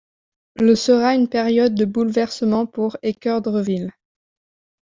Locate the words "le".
0.55-0.73